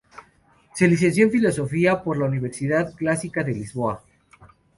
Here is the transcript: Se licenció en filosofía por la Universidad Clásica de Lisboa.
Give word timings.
Se 0.73 0.87
licenció 0.87 1.25
en 1.25 1.31
filosofía 1.31 2.01
por 2.01 2.17
la 2.17 2.25
Universidad 2.25 2.95
Clásica 2.95 3.43
de 3.43 3.53
Lisboa. 3.53 4.03